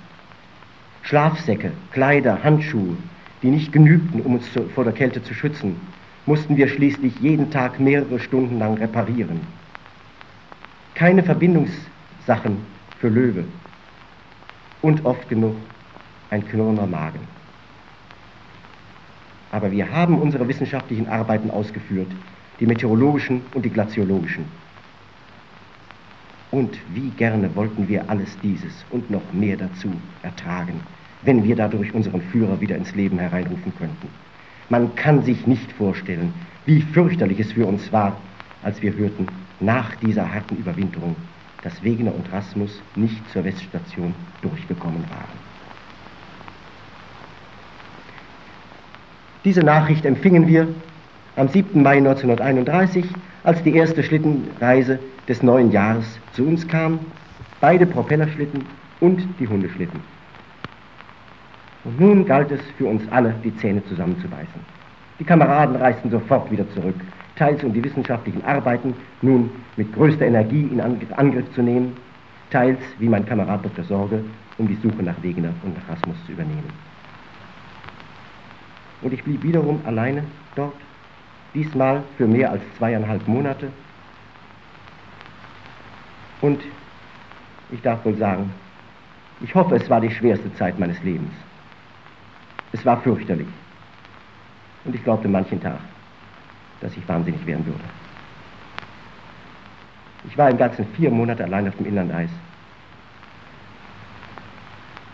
Schlafsäcke, 1.04 1.72
Kleider, 1.92 2.44
Handschuhe, 2.44 2.98
die 3.42 3.52
nicht 3.52 3.72
genügten, 3.72 4.22
um 4.22 4.34
uns 4.34 4.52
zu, 4.52 4.64
vor 4.70 4.84
der 4.84 4.94
Kälte 4.94 5.24
zu 5.24 5.34
schützen, 5.34 5.80
mussten 6.26 6.58
wir 6.58 6.68
schließlich 6.68 7.20
jeden 7.22 7.50
Tag 7.52 7.80
mehrere 7.80 8.20
Stunden 8.20 8.60
lang 8.60 8.78
reparieren. 8.78 9.40
Keine 10.96 11.24
Verbindungssachen 11.24 12.58
für 13.00 13.08
Löwe 13.08 13.46
und 14.82 15.06
oft 15.06 15.30
genug 15.30 15.56
ein 16.32 16.46
knurrender 16.46 16.88
Magen. 16.88 17.20
Aber 19.52 19.72
wir 19.72 19.92
haben 19.92 20.20
unsere 20.20 20.48
wissenschaftlichen 20.48 21.08
Arbeiten 21.08 21.50
ausgeführt, 21.50 22.12
die 22.60 22.66
meteorologischen 22.66 23.42
und 23.54 23.64
die 23.64 23.70
glaziologischen. 23.70 24.46
Und 26.52 26.78
wie 26.94 27.10
gerne 27.12 27.56
wollten 27.56 27.88
wir 27.88 28.10
alles 28.10 28.38
dieses 28.42 28.86
und 28.90 29.10
noch 29.12 29.34
mehr 29.34 29.56
dazu 29.56 29.92
ertragen, 30.24 30.80
wenn 31.22 31.44
wir 31.44 31.56
dadurch 31.56 31.94
unseren 31.94 32.22
Führer 32.22 32.60
wieder 32.60 32.76
ins 32.76 32.96
Leben 32.96 33.20
hereinrufen 33.20 33.74
könnten. 33.78 34.08
Man 34.70 34.94
kann 34.96 35.24
sich 35.24 35.46
nicht 35.48 35.72
vorstellen, 35.72 36.34
wie 36.66 36.82
fürchterlich 36.82 37.40
es 37.40 37.52
für 37.52 37.66
uns 37.66 37.92
war, 37.92 38.18
als 38.64 38.82
wir 38.82 38.94
hörten, 38.94 39.28
nach 39.60 39.96
dieser 39.96 40.32
harten 40.32 40.56
Überwinterung, 40.56 41.16
dass 41.64 41.84
Wegener 41.84 42.14
und 42.16 42.32
Rasmus 42.32 42.82
nicht 42.96 43.30
zur 43.32 43.44
Weststation 43.44 44.14
durchgekommen 44.42 45.04
waren. 45.10 45.40
Diese 49.44 49.62
Nachricht 49.62 50.06
empfingen 50.06 50.48
wir 50.48 50.68
am 51.40 51.48
7. 51.48 51.82
Mai 51.82 51.98
1931, 52.00 53.06
als 53.46 53.64
die 53.64 53.74
erste 53.74 54.04
Schlittenreise 54.04 55.00
des 55.26 55.42
neuen 55.42 55.72
Jahres 55.72 56.20
zu 56.34 56.46
uns 56.46 56.68
kam, 56.68 57.00
beide 57.62 57.86
Propellerschlitten 57.86 58.66
und 59.00 59.26
die 59.40 59.48
Hundeschlitten. 59.48 60.02
Und 61.86 61.98
nun 61.98 62.26
galt 62.26 62.52
es 62.52 62.60
für 62.78 62.88
uns 62.88 63.02
alle, 63.12 63.34
die 63.42 63.56
Zähne 63.56 63.82
zusammenzubeißen. 63.86 64.80
Die 65.18 65.24
Kameraden 65.24 65.78
reisten 65.78 66.12
sofort 66.12 66.52
wieder 66.52 66.70
zurück, 66.72 67.00
teils 67.38 67.64
um 67.64 67.72
die 67.72 67.86
wissenschaftlichen 67.86 68.44
Arbeiten 68.44 68.94
nun 69.22 69.50
mit 69.78 69.94
größter 69.94 70.26
Energie 70.26 70.64
in 70.64 70.82
Angriff 70.82 71.50
zu 71.54 71.62
nehmen, 71.62 71.96
teils, 72.50 72.80
wie 72.98 73.08
mein 73.08 73.26
Kamerad 73.26 73.64
Dr. 73.64 73.86
Sorge, 73.86 74.26
um 74.58 74.68
die 74.68 74.78
Suche 74.84 75.04
nach 75.04 75.24
Wegener 75.24 75.54
und 75.64 75.74
nach 75.78 75.96
Rasmus 75.96 76.18
zu 76.26 76.34
übernehmen. 76.34 76.70
Und 79.02 79.14
ich 79.14 79.24
blieb 79.24 79.42
wiederum 79.42 79.80
alleine 79.86 80.26
dort 80.58 80.74
diesmal 81.54 82.04
für 82.18 82.28
mehr 82.28 82.52
als 82.52 82.62
zweieinhalb 82.78 83.28
Monate. 83.28 83.72
Und 86.42 86.62
ich 87.72 87.82
darf 87.82 88.04
wohl 88.06 88.16
sagen, 88.16 88.52
ich 89.42 89.54
hoffe, 89.56 89.76
es 89.76 89.90
war 89.90 90.02
die 90.02 90.12
schwerste 90.12 90.54
Zeit 90.56 90.80
meines 90.80 91.02
Lebens. 91.04 91.32
Es 92.72 92.86
war 92.86 93.02
fürchterlich. 93.02 93.48
Und 94.86 94.96
ich 94.96 95.04
glaubte 95.04 95.28
manchen 95.28 95.62
Tag, 95.62 95.80
dass 96.82 96.96
ich 96.96 97.08
wahnsinnig 97.08 97.46
werden 97.46 97.66
würde. 97.66 97.80
Ich 100.28 100.38
war 100.38 100.50
im 100.50 100.58
Ganzen 100.58 100.86
vier 100.96 101.10
Monate 101.10 101.44
allein 101.44 101.68
auf 101.68 101.76
dem 101.78 101.86
Inlandeis. 101.88 102.30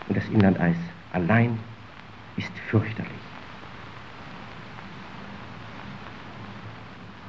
Und 0.08 0.16
das 0.16 0.28
Inlandeis 0.28 0.76
allein 1.12 1.58
ist 2.36 2.52
fürchterlich. 2.68 3.15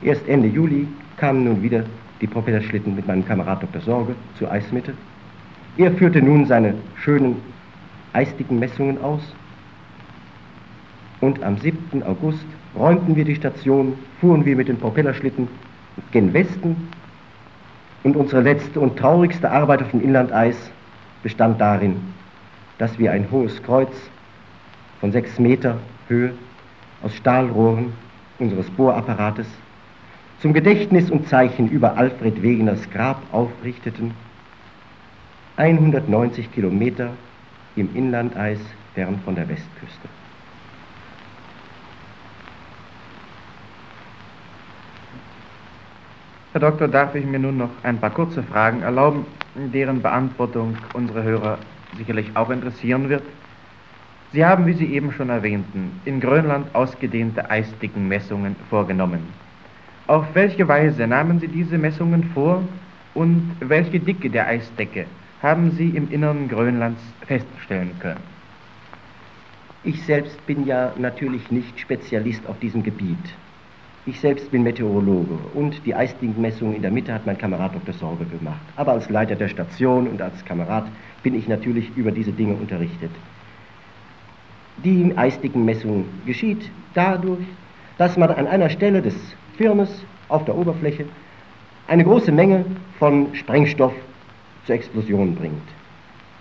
Erst 0.01 0.27
Ende 0.27 0.47
Juli 0.47 0.87
kamen 1.17 1.43
nun 1.43 1.63
wieder 1.63 1.83
die 2.21 2.27
Propellerschlitten 2.27 2.95
mit 2.95 3.07
meinem 3.07 3.25
Kamerad 3.25 3.63
Dr. 3.63 3.81
Sorge 3.81 4.15
zur 4.37 4.51
Eismitte. 4.51 4.93
Er 5.77 5.91
führte 5.91 6.21
nun 6.21 6.45
seine 6.45 6.75
schönen 6.95 7.37
eistigen 8.13 8.59
Messungen 8.59 9.01
aus. 9.01 9.21
Und 11.19 11.41
am 11.43 11.57
7. 11.57 12.03
August 12.03 12.45
räumten 12.75 13.15
wir 13.15 13.25
die 13.25 13.35
Station, 13.35 13.97
fuhren 14.21 14.45
wir 14.45 14.55
mit 14.55 14.67
den 14.67 14.77
Propellerschlitten 14.77 15.47
gen 16.11 16.31
Westen. 16.33 16.75
Und 18.03 18.15
unsere 18.15 18.41
letzte 18.41 18.79
und 18.79 18.97
traurigste 18.97 19.49
Arbeit 19.49 19.81
auf 19.81 19.91
dem 19.91 20.01
Inlandeis 20.01 20.55
bestand 21.23 21.59
darin, 21.59 21.95
dass 22.77 22.99
wir 22.99 23.11
ein 23.11 23.29
hohes 23.31 23.61
Kreuz 23.63 23.91
von 24.99 25.11
sechs 25.11 25.39
Meter 25.39 25.77
Höhe 26.07 26.33
aus 27.01 27.15
Stahlrohren 27.15 27.93
unseres 28.37 28.69
Bohrapparates 28.69 29.47
zum 30.41 30.53
Gedächtnis 30.53 31.09
und 31.09 31.27
Zeichen 31.27 31.69
über 31.69 31.97
Alfred 31.97 32.41
Wegeners 32.43 32.89
Grab 32.91 33.21
aufrichteten, 33.31 34.11
190 35.55 36.51
Kilometer 36.51 37.09
im 37.75 37.95
Inlandeis 37.95 38.59
fern 38.93 39.19
von 39.25 39.33
der 39.35 39.49
Westküste. 39.49 40.07
Herr 46.51 46.61
Doktor, 46.61 46.87
darf 46.87 47.15
ich 47.15 47.25
mir 47.25 47.39
nun 47.39 47.57
noch 47.57 47.69
ein 47.83 47.99
paar 47.99 48.11
kurze 48.11 48.43
Fragen 48.43 48.81
erlauben, 48.81 49.25
deren 49.55 50.01
Beantwortung 50.01 50.77
unsere 50.93 51.23
Hörer 51.23 51.57
sicherlich 51.97 52.35
auch 52.35 52.49
interessieren 52.51 53.09
wird? 53.09 53.23
Sie 54.33 54.45
haben, 54.45 54.67
wie 54.67 54.73
Sie 54.73 54.93
eben 54.93 55.11
schon 55.11 55.29
erwähnten, 55.29 55.99
in 56.05 56.19
Grönland 56.19 56.73
ausgedehnte 56.75 57.49
Eisdickenmessungen 57.49 58.55
vorgenommen. 58.69 59.46
Auf 60.07 60.25
welche 60.35 60.65
Weise 60.69 61.05
nahmen 61.05 61.41
Sie 61.41 61.49
diese 61.49 61.77
Messungen 61.77 62.23
vor 62.33 62.63
und 63.13 63.51
welche 63.59 63.99
Dicke 63.99 64.29
der 64.29 64.47
Eisdecke 64.47 65.05
haben 65.43 65.71
Sie 65.71 65.89
im 65.89 66.09
Innern 66.09 66.47
Grönlands 66.47 67.01
feststellen 67.25 67.91
können? 67.99 68.21
Ich 69.83 70.01
selbst 70.03 70.45
bin 70.45 70.65
ja 70.65 70.93
natürlich 70.97 71.51
nicht 71.51 71.77
Spezialist 71.77 72.47
auf 72.47 72.57
diesem 72.59 72.83
Gebiet. 72.83 73.17
Ich 74.05 74.21
selbst 74.21 74.49
bin 74.49 74.63
Meteorologe 74.63 75.37
und 75.53 75.85
die 75.85 75.93
Eisdingmessung 75.93 76.73
in 76.73 76.81
der 76.81 76.91
Mitte 76.91 77.13
hat 77.13 77.25
mein 77.25 77.37
Kamerad 77.37 77.75
Dr. 77.75 77.93
Sorge 77.93 78.23
gemacht. 78.23 78.61
Aber 78.77 78.93
als 78.93 79.09
Leiter 79.09 79.35
der 79.35 79.49
Station 79.49 80.07
und 80.07 80.21
als 80.21 80.45
Kamerad 80.45 80.87
bin 81.21 81.35
ich 81.35 81.49
natürlich 81.49 81.91
über 81.97 82.11
diese 82.11 82.31
Dinge 82.31 82.53
unterrichtet. 82.53 83.11
Die 84.85 85.11
Eisdickenmessung 85.17 86.05
geschieht 86.25 86.71
dadurch, 86.93 87.45
dass 87.97 88.15
man 88.15 88.31
an 88.31 88.47
einer 88.47 88.69
Stelle 88.69 89.01
des 89.01 89.15
Firmes 89.57 89.89
auf 90.29 90.45
der 90.45 90.55
Oberfläche 90.55 91.05
eine 91.87 92.03
große 92.03 92.31
Menge 92.31 92.65
von 92.99 93.33
Sprengstoff 93.33 93.93
zur 94.65 94.75
Explosion 94.75 95.35
bringt. 95.35 95.67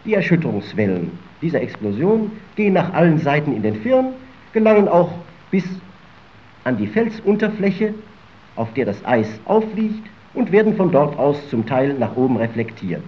Die 0.05 0.15
Erschütterungswellen 0.15 1.11
dieser 1.41 1.61
Explosion 1.61 2.33
gehen 2.57 2.75
nach 2.75 2.93
allen 2.93 3.19
Seiten 3.19 3.55
in 3.55 3.63
den 3.63 3.77
Firn, 3.77 4.15
gelangen 4.53 4.89
auch 4.89 5.11
bis 5.51 5.65
an 6.65 6.77
die 6.77 6.87
Felsunterfläche, 6.87 7.95
auf 8.57 8.73
der 8.75 8.87
das 8.87 9.05
Eis 9.05 9.29
aufliegt, 9.45 10.09
und 10.35 10.53
werden 10.53 10.77
von 10.77 10.91
dort 10.91 11.19
aus 11.19 11.49
zum 11.49 11.65
Teil 11.65 11.95
nach 11.95 12.15
oben 12.17 12.37
reflektiert. 12.37 13.03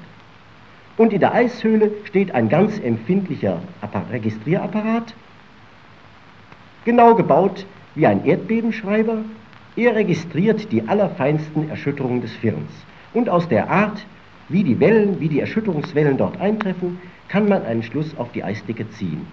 Und 0.97 1.13
in 1.13 1.21
der 1.21 1.35
Eishöhle 1.35 1.93
steht 2.05 2.35
ein 2.35 2.49
ganz 2.49 2.79
empfindlicher 2.79 3.61
Registrierapparat, 4.11 5.15
genau 6.85 7.15
gebaut 7.15 7.67
wie 7.95 8.07
ein 8.07 8.25
Erdbebenschreiber, 8.25 9.19
er 9.79 9.95
registriert 9.95 10.73
die 10.73 10.87
allerfeinsten 10.89 11.71
Erschütterungen 11.71 12.21
des 12.21 12.33
Firns. 12.33 12.71
Und 13.15 13.29
aus 13.29 13.49
der 13.49 13.71
Art, 13.71 14.05
wie 14.49 14.65
die 14.65 14.81
Wellen, 14.81 15.21
wie 15.21 15.29
die 15.29 15.41
Erschütterungswellen 15.41 16.17
dort 16.17 16.41
eintreffen, 16.41 16.99
kann 17.29 17.49
man 17.49 17.65
einen 17.65 17.83
Schluss 17.83 18.17
auf 18.19 18.33
die 18.33 18.43
Eisdicke 18.43 18.91
ziehen. 18.91 19.27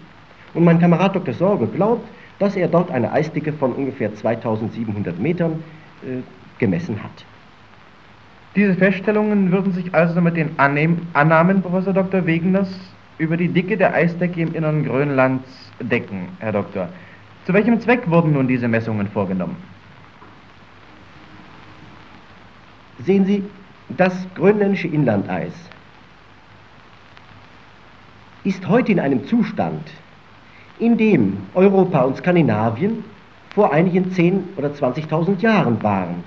Und 0.54 0.64
mein 0.64 0.78
Kamerad 0.78 1.16
Dr. 1.16 1.34
Sorge 1.34 1.66
glaubt, 1.66 2.06
dass 2.38 2.54
er 2.54 2.68
dort 2.68 2.90
eine 2.90 3.10
Eisdicke 3.12 3.52
von 3.52 3.72
ungefähr 3.72 4.14
2700 4.14 5.18
Metern 5.18 5.62
äh, 6.02 6.22
gemessen 6.58 7.02
hat. 7.02 7.24
Diese 8.54 8.74
Feststellungen 8.74 9.50
würden 9.50 9.72
sich 9.72 9.94
also 9.94 10.20
mit 10.20 10.36
den 10.36 10.50
Annahmen, 10.58 11.60
Professor 11.60 11.92
Dr. 11.92 12.24
Wegeners, 12.24 12.68
über 13.18 13.36
die 13.36 13.48
Dicke 13.48 13.76
der 13.76 13.94
Eisdecke 13.94 14.40
im 14.40 14.54
Innern 14.54 14.84
Grönlands 14.84 15.72
decken, 15.80 16.28
Herr 16.38 16.52
Doktor. 16.52 16.88
Zu 17.46 17.52
welchem 17.52 17.80
Zweck 17.80 18.08
wurden 18.08 18.32
nun 18.32 18.48
diese 18.48 18.68
Messungen 18.68 19.08
vorgenommen? 19.08 19.56
Sehen 23.04 23.26
Sie, 23.26 23.42
das 23.88 24.14
grönländische 24.34 24.88
Inlandeis 24.88 25.52
ist 28.44 28.66
heute 28.68 28.92
in 28.92 29.00
einem 29.00 29.26
Zustand, 29.26 29.90
in 30.78 30.96
dem 30.96 31.38
Europa 31.54 32.02
und 32.02 32.16
Skandinavien 32.16 33.04
vor 33.54 33.72
einigen 33.72 34.12
10.000 34.12 34.40
oder 34.56 34.68
20.000 34.68 35.40
Jahren 35.40 35.82
waren. 35.82 36.22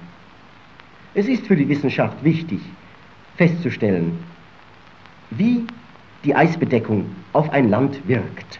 Es 1.14 1.28
ist 1.28 1.48
für 1.48 1.56
die 1.56 1.68
Wissenschaft 1.70 2.24
wichtig 2.24 2.60
festzustellen, 3.38 4.18
wie 5.32 5.64
die 6.26 6.36
Eisbedeckung 6.36 7.06
auf 7.34 7.50
ein 7.52 7.70
Land 7.70 8.08
wirkt. 8.08 8.60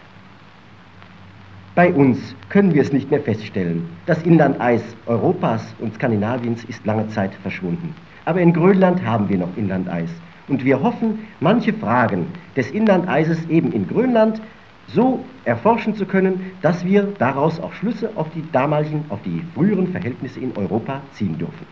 Bei 1.80 1.94
uns 1.94 2.36
können 2.50 2.74
wir 2.74 2.82
es 2.82 2.92
nicht 2.92 3.10
mehr 3.10 3.22
feststellen. 3.22 3.88
Das 4.04 4.22
Inlandeis 4.24 4.82
Europas 5.06 5.74
und 5.78 5.94
Skandinaviens 5.94 6.62
ist 6.64 6.84
lange 6.84 7.08
Zeit 7.08 7.32
verschwunden. 7.36 7.94
Aber 8.26 8.38
in 8.38 8.52
Grönland 8.52 9.02
haben 9.02 9.30
wir 9.30 9.38
noch 9.38 9.56
Inlandeis. 9.56 10.10
Und 10.46 10.62
wir 10.62 10.82
hoffen, 10.82 11.20
manche 11.40 11.72
Fragen 11.72 12.26
des 12.54 12.70
Inlandeises 12.70 13.48
eben 13.48 13.72
in 13.72 13.88
Grönland 13.88 14.42
so 14.88 15.24
erforschen 15.46 15.94
zu 15.94 16.04
können, 16.04 16.52
dass 16.60 16.84
wir 16.84 17.14
daraus 17.18 17.58
auch 17.58 17.72
Schlüsse 17.72 18.10
auf 18.14 18.28
die 18.34 18.44
damaligen, 18.52 19.06
auf 19.08 19.22
die 19.22 19.42
früheren 19.54 19.86
Verhältnisse 19.86 20.38
in 20.38 20.54
Europa 20.58 21.00
ziehen 21.14 21.38
dürfen. 21.38 21.66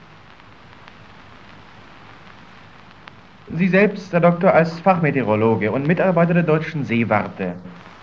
Sie 3.53 3.69
selbst, 3.69 4.11
Herr 4.15 4.21
Doktor, 4.21 4.55
als 4.55 4.81
Fachmeteorologe 4.81 5.71
und 5.71 5.87
Mitarbeiter 5.87 6.33
der 6.33 6.45
Deutschen 6.45 6.85
Seewarte 6.85 7.57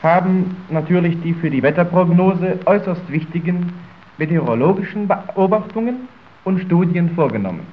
haben 0.06 0.56
natürlich 0.70 1.20
die 1.22 1.34
für 1.34 1.50
die 1.50 1.64
Wetterprognose 1.64 2.60
äußerst 2.66 3.12
wichtigen 3.12 3.74
meteorologischen 4.20 5.08
Beobachtungen 5.08 6.08
und 6.44 6.62
Studien 6.62 7.10
vorgenommen. 7.10 7.66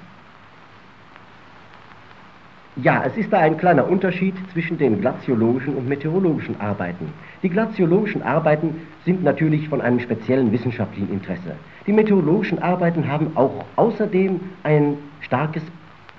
Ja, 2.76 3.02
es 3.04 3.14
ist 3.18 3.30
da 3.30 3.38
ein 3.38 3.58
kleiner 3.58 3.86
Unterschied 3.86 4.34
zwischen 4.50 4.78
den 4.78 5.02
glaziologischen 5.02 5.74
und 5.74 5.86
meteorologischen 5.86 6.58
Arbeiten. 6.58 7.12
Die 7.42 7.50
glaziologischen 7.50 8.22
Arbeiten 8.22 8.76
sind 9.04 9.22
natürlich 9.22 9.68
von 9.68 9.82
einem 9.82 10.00
speziellen 10.00 10.50
wissenschaftlichen 10.52 11.12
Interesse. 11.12 11.54
Die 11.86 11.92
meteorologischen 11.92 12.62
Arbeiten 12.62 13.06
haben 13.06 13.30
auch 13.34 13.66
außerdem 13.76 14.40
ein 14.62 14.96
starkes 15.20 15.62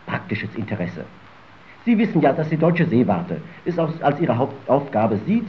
praktisches 0.05 0.53
Interesse. 0.55 1.05
Sie 1.85 1.97
wissen 1.97 2.21
ja, 2.21 2.33
dass 2.33 2.49
die 2.49 2.57
Deutsche 2.57 2.85
Seewarte 2.85 3.41
es 3.65 3.79
als 3.79 4.19
ihre 4.19 4.37
Hauptaufgabe 4.37 5.19
sieht, 5.25 5.47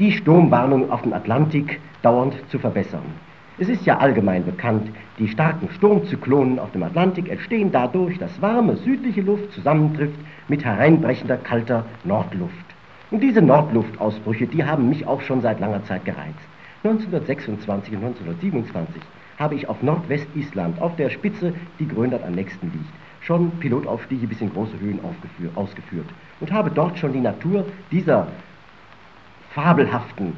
die 0.00 0.12
Sturmwarnung 0.12 0.90
auf 0.90 1.02
dem 1.02 1.12
Atlantik 1.12 1.78
dauernd 2.00 2.34
zu 2.48 2.58
verbessern. 2.58 3.04
Es 3.58 3.68
ist 3.68 3.84
ja 3.84 3.98
allgemein 3.98 4.46
bekannt, 4.46 4.88
die 5.18 5.28
starken 5.28 5.68
Sturmzyklonen 5.76 6.58
auf 6.58 6.72
dem 6.72 6.82
Atlantik 6.82 7.28
entstehen 7.28 7.70
dadurch, 7.70 8.18
dass 8.18 8.40
warme 8.40 8.76
südliche 8.78 9.20
Luft 9.20 9.52
zusammentrifft 9.52 10.18
mit 10.48 10.64
hereinbrechender 10.64 11.36
kalter 11.36 11.84
Nordluft. 12.04 12.54
Und 13.10 13.22
diese 13.22 13.42
Nordluftausbrüche, 13.42 14.46
die 14.46 14.64
haben 14.64 14.88
mich 14.88 15.06
auch 15.06 15.20
schon 15.20 15.42
seit 15.42 15.60
langer 15.60 15.84
Zeit 15.84 16.06
gereizt. 16.06 16.48
1926 16.82 17.92
und 17.92 18.04
1927 18.04 19.02
habe 19.38 19.54
ich 19.54 19.68
auf 19.68 19.82
Nordwestisland, 19.82 20.80
auf 20.80 20.96
der 20.96 21.10
Spitze, 21.10 21.52
die 21.78 21.86
Grönland 21.86 22.24
am 22.24 22.32
nächsten 22.32 22.72
liegt, 22.72 22.94
schon 23.20 23.50
Pilotaufstiege 23.60 24.26
bis 24.26 24.40
in 24.40 24.50
große 24.50 24.80
Höhen 24.80 25.00
ausgeführt 25.54 26.08
und 26.40 26.50
habe 26.50 26.70
dort 26.70 26.98
schon 26.98 27.12
die 27.12 27.20
Natur 27.20 27.66
dieser 27.90 28.28
fabelhaften 29.54 30.34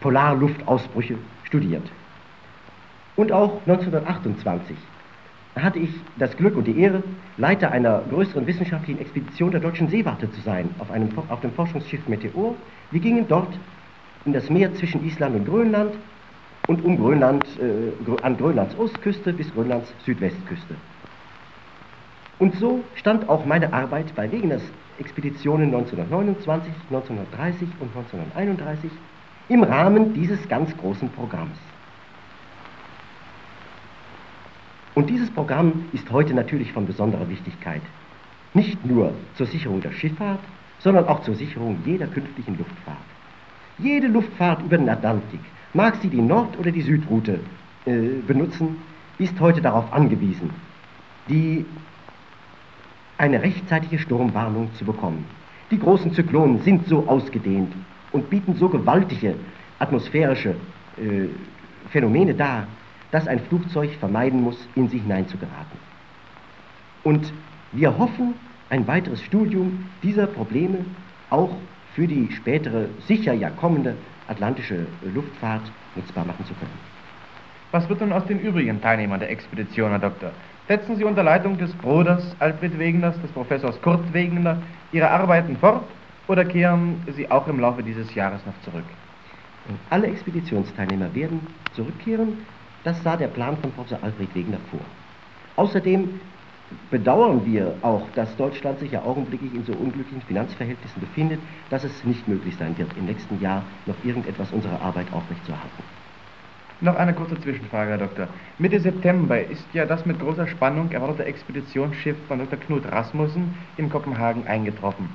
Polarluftausbrüche 0.00 1.16
studiert. 1.44 1.88
Und 3.16 3.32
auch 3.32 3.60
1928 3.66 4.76
hatte 5.56 5.78
ich 5.78 5.90
das 6.18 6.36
Glück 6.36 6.56
und 6.56 6.66
die 6.66 6.78
Ehre, 6.78 7.02
Leiter 7.36 7.70
einer 7.70 8.02
größeren 8.10 8.46
wissenschaftlichen 8.46 9.00
Expedition 9.00 9.50
der 9.50 9.60
Deutschen 9.60 9.88
Seewarte 9.88 10.30
zu 10.30 10.40
sein, 10.40 10.68
auf, 10.78 10.90
einem, 10.90 11.10
auf 11.28 11.40
dem 11.40 11.52
Forschungsschiff 11.52 12.08
Meteor. 12.08 12.54
Wir 12.90 13.00
gingen 13.00 13.26
dort 13.28 13.52
in 14.24 14.32
das 14.32 14.48
Meer 14.48 14.74
zwischen 14.74 15.04
Island 15.04 15.36
und 15.36 15.44
Grönland 15.46 15.94
und 16.68 16.84
um 16.84 16.96
Grönland, 16.96 17.44
äh, 17.58 18.22
an 18.22 18.36
Grönlands 18.36 18.78
Ostküste 18.78 19.32
bis 19.32 19.52
Grönlands 19.52 19.92
Südwestküste. 20.04 20.74
Und 22.38 22.54
so 22.56 22.82
stand 22.94 23.28
auch 23.28 23.44
meine 23.44 23.72
Arbeit 23.72 24.14
bei 24.14 24.30
Wegeners 24.30 24.62
Expeditionen 25.02 25.74
1929, 25.74 26.72
1930 26.90 27.68
und 27.80 27.88
1931 27.96 28.90
im 29.48 29.64
Rahmen 29.64 30.14
dieses 30.14 30.48
ganz 30.48 30.76
großen 30.76 31.08
Programms. 31.10 31.58
Und 34.94 35.10
dieses 35.10 35.30
Programm 35.30 35.86
ist 35.92 36.08
heute 36.12 36.34
natürlich 36.34 36.72
von 36.72 36.86
besonderer 36.86 37.28
Wichtigkeit. 37.28 37.82
Nicht 38.54 38.84
nur 38.86 39.12
zur 39.36 39.46
Sicherung 39.46 39.80
der 39.80 39.92
Schifffahrt, 39.92 40.40
sondern 40.78 41.08
auch 41.08 41.22
zur 41.22 41.34
Sicherung 41.34 41.78
jeder 41.84 42.06
künftigen 42.06 42.56
Luftfahrt. 42.58 43.08
Jede 43.78 44.06
Luftfahrt 44.06 44.62
über 44.62 44.78
den 44.78 44.88
Atlantik, 44.88 45.40
mag 45.72 45.96
sie 46.02 46.10
die 46.10 46.20
Nord- 46.20 46.58
oder 46.58 46.70
die 46.70 46.82
Südroute 46.82 47.40
äh, 47.86 48.20
benutzen, 48.26 48.76
ist 49.18 49.40
heute 49.40 49.60
darauf 49.60 49.92
angewiesen, 49.92 50.50
die, 51.28 51.64
eine 53.18 53.42
rechtzeitige 53.42 53.98
Sturmwarnung 53.98 54.72
zu 54.74 54.84
bekommen. 54.84 55.24
Die 55.70 55.78
großen 55.78 56.12
Zyklonen 56.12 56.60
sind 56.62 56.86
so 56.86 57.06
ausgedehnt 57.08 57.72
und 58.12 58.28
bieten 58.30 58.54
so 58.54 58.68
gewaltige 58.68 59.34
atmosphärische 59.78 60.50
äh, 60.96 61.28
Phänomene 61.90 62.34
dar, 62.34 62.66
dass 63.10 63.26
ein 63.26 63.40
Flugzeug 63.40 63.90
vermeiden 64.00 64.42
muss, 64.42 64.68
in 64.74 64.88
sie 64.88 64.98
hineinzugeraten. 64.98 65.78
Und 67.04 67.32
wir 67.72 67.96
hoffen, 67.98 68.34
ein 68.70 68.86
weiteres 68.86 69.22
Studium 69.22 69.86
dieser 70.02 70.26
Probleme 70.26 70.78
auch 71.30 71.54
für 71.94 72.06
die 72.06 72.30
spätere, 72.32 72.88
sicher 73.06 73.34
ja 73.34 73.50
kommende 73.50 73.96
atlantische 74.28 74.86
Luftfahrt 75.14 75.70
nutzbar 75.94 76.24
machen 76.24 76.44
zu 76.46 76.54
können. 76.54 76.92
Was 77.70 77.88
wird 77.88 78.00
nun 78.00 78.12
aus 78.12 78.26
den 78.26 78.40
übrigen 78.40 78.80
Teilnehmern 78.80 79.20
der 79.20 79.30
Expedition, 79.30 79.90
Herr 79.90 79.98
Doktor? 79.98 80.32
Setzen 80.68 80.96
Sie 80.96 81.04
unter 81.04 81.22
Leitung 81.24 81.58
des 81.58 81.72
Bruders 81.74 82.36
Alfred 82.38 82.78
Wegeners, 82.78 83.20
des 83.20 83.32
Professors 83.32 83.80
Kurt 83.82 84.12
Wegener, 84.12 84.62
Ihre 84.92 85.10
Arbeiten 85.10 85.56
fort 85.56 85.84
oder 86.28 86.44
kehren 86.44 87.04
Sie 87.10 87.30
auch 87.30 87.48
im 87.48 87.58
Laufe 87.58 87.82
dieses 87.82 88.14
Jahres 88.14 88.46
noch 88.46 88.58
zurück? 88.60 88.84
Alle 89.90 90.06
Expeditionsteilnehmer 90.06 91.14
werden 91.14 91.54
zurückkehren. 91.72 92.46
Das 92.84 93.02
sah 93.02 93.16
der 93.16 93.28
Plan 93.28 93.56
von 93.58 93.72
Professor 93.72 94.02
Alfred 94.02 94.34
Wegener 94.34 94.60
vor. 94.70 94.80
Außerdem 95.56 96.20
bedauern 96.90 97.44
wir 97.44 97.78
auch, 97.82 98.10
dass 98.10 98.36
Deutschland 98.36 98.78
sich 98.78 98.92
ja 98.92 99.02
augenblicklich 99.02 99.54
in 99.54 99.64
so 99.64 99.74
unglücklichen 99.74 100.22
Finanzverhältnissen 100.22 101.00
befindet, 101.00 101.40
dass 101.70 101.84
es 101.84 102.04
nicht 102.04 102.28
möglich 102.28 102.56
sein 102.56 102.78
wird, 102.78 102.96
im 102.96 103.04
nächsten 103.04 103.38
Jahr 103.40 103.66
noch 103.86 104.02
irgendetwas 104.04 104.52
unserer 104.52 104.80
Arbeit 104.80 105.12
aufrechtzuerhalten. 105.12 105.82
Noch 106.82 106.96
eine 106.96 107.14
kurze 107.14 107.40
Zwischenfrage, 107.40 107.90
Herr 107.90 107.98
Doktor. 107.98 108.26
Mitte 108.58 108.80
September 108.80 109.40
ist 109.40 109.64
ja 109.72 109.86
das 109.86 110.04
mit 110.04 110.18
großer 110.18 110.48
Spannung 110.48 110.90
erwartete 110.90 111.24
Expeditionsschiff 111.26 112.16
von 112.26 112.40
Dr. 112.40 112.58
Knut 112.58 112.90
Rasmussen 112.90 113.54
in 113.76 113.88
Kopenhagen 113.88 114.48
eingetroffen. 114.48 115.08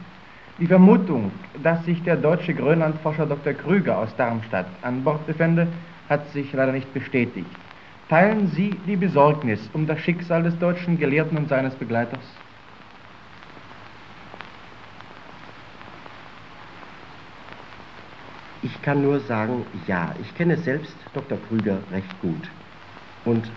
Die 0.59 0.65
Vermutung, 0.65 1.29
dass 1.62 1.83
sich 1.83 2.01
der 2.03 2.15
deutsche 2.15 2.53
Grönlandforscher 2.53 3.25
Dr. 3.25 3.51
Krüger 3.51 3.97
aus 3.97 4.15
Darmstadt 4.15 4.67
an 4.81 5.03
Bord 5.03 5.27
befände, 5.27 5.67
hat 6.09 6.25
sich 6.31 6.53
leider 6.53 6.71
nicht 6.71 6.93
bestätigt. 6.93 7.45
Teilen 8.09 8.47
Sie 8.47 8.69
die 8.88 8.95
Besorgnis 8.95 9.59
um 9.74 9.86
das 9.86 10.00
Schicksal 10.00 10.43
des 10.43 10.57
deutschen 10.59 10.97
Gelehrten 10.97 11.38
und 11.38 11.50
seines 11.50 11.75
Begleiters? 11.75 12.24
Ich 18.67 18.81
kann 18.81 19.01
nur 19.01 19.21
sagen, 19.21 19.65
ja, 19.88 20.13
ich 20.21 20.36
kenne 20.36 20.57
selbst 20.57 20.93
Dr. 21.13 21.38
Krüger 21.47 21.77
recht 21.89 22.21
gut 22.21 22.50
und 23.24 23.50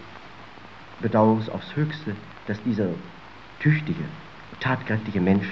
bedauere 1.01 1.41
es 1.41 1.49
aufs 1.49 1.75
Höchste, 1.75 2.15
dass 2.47 2.63
dieser 2.63 2.87
tüchtige, 3.59 4.05
tatkräftige 4.61 5.21
Mensch 5.21 5.49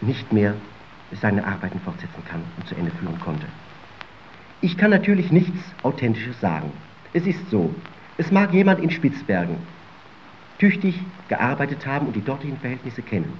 nicht 0.00 0.32
mehr 0.32 0.54
seine 1.20 1.46
Arbeiten 1.46 1.78
fortsetzen 1.80 2.24
kann 2.24 2.42
und 2.56 2.66
zu 2.66 2.74
Ende 2.74 2.90
führen 2.90 3.20
konnte. 3.20 3.44
Ich 4.62 4.78
kann 4.78 4.90
natürlich 4.90 5.30
nichts 5.30 5.58
Authentisches 5.82 6.40
sagen. 6.40 6.72
Es 7.12 7.26
ist 7.26 7.50
so, 7.50 7.74
es 8.16 8.32
mag 8.32 8.54
jemand 8.54 8.80
in 8.80 8.90
Spitzbergen 8.90 9.58
tüchtig 10.58 10.98
gearbeitet 11.28 11.86
haben 11.86 12.06
und 12.06 12.16
die 12.16 12.24
dortigen 12.24 12.56
Verhältnisse 12.56 13.02
kennen. 13.02 13.38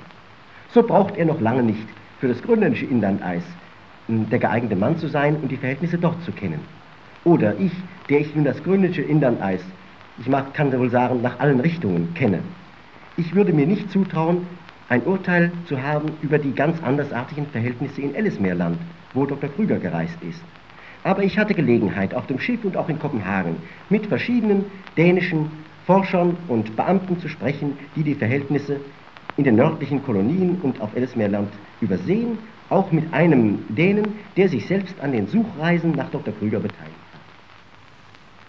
So 0.75 0.83
braucht 0.83 1.17
er 1.17 1.25
noch 1.25 1.41
lange 1.41 1.63
nicht 1.63 1.89
für 2.21 2.29
das 2.29 2.43
grönländische 2.43 2.85
Inlandeis 2.85 3.43
der 4.09 4.39
geeignete 4.39 4.77
Mann 4.77 4.99
zu 4.99 5.09
sein 5.09 5.37
und 5.37 5.51
die 5.51 5.57
Verhältnisse 5.57 5.99
dort 5.99 6.23
zu 6.25 6.33
kennen. 6.33 6.61
Oder 7.25 7.55
ich, 7.59 7.73
der 8.09 8.21
ich 8.21 8.35
nun 8.35 8.45
das 8.45 8.63
grönländische 8.65 9.03
Inlandeis, 9.03 9.61
ich 10.19 10.29
mag, 10.29 10.55
kann 10.55 10.77
wohl 10.77 10.91
sagen, 10.91 11.21
nach 11.23 11.39
allen 11.39 11.61
Richtungen 11.61 12.15
kenne. 12.15 12.41
Ich 13.17 13.35
würde 13.35 13.53
mir 13.53 13.67
nicht 13.67 13.91
zutrauen, 13.91 14.47
ein 14.89 15.03
Urteil 15.03 15.53
zu 15.67 15.83
haben 15.83 16.13
über 16.23 16.39
die 16.39 16.55
ganz 16.55 16.83
andersartigen 16.83 17.47
Verhältnisse 17.47 18.01
in 18.01 18.15
Ellesmeerland, 18.15 18.79
wo 19.13 19.27
Dr. 19.27 19.51
Krüger 19.51 19.79
gereist 19.79 20.17
ist. 20.23 20.41
Aber 21.05 21.23
ich 21.23 21.39
hatte 21.39 21.55
Gelegenheit, 21.55 22.15
auf 22.15 22.27
dem 22.27 22.41
Schiff 22.41 22.65
und 22.65 22.77
auch 22.77 22.89
in 22.89 22.99
Kopenhagen 22.99 23.57
mit 23.91 24.07
verschiedenen 24.07 24.65
dänischen 24.97 25.51
Forschern 25.87 26.37
und 26.49 26.75
Beamten 26.77 27.19
zu 27.21 27.29
sprechen, 27.29 27.79
die 27.97 28.03
die 28.03 28.15
Verhältnisse 28.15 28.81
in 29.37 29.45
den 29.45 29.57
nördlichen 29.57 30.03
Kolonien 30.03 30.59
und 30.63 30.81
auf 30.81 30.95
Ellesmeerland 30.97 31.49
übersehen, 31.81 32.39
auch 32.71 32.93
mit 32.93 33.13
einem 33.13 33.65
Dänen, 33.69 34.19
der 34.37 34.49
sich 34.49 34.67
selbst 34.67 34.99
an 35.01 35.13
den 35.13 35.27
Suchreisen 35.27 35.93
nach 35.93 36.11
Dr. 36.11 36.35
Krüger 36.35 36.61
beteiligt 36.61 36.95
hat. 37.13 37.21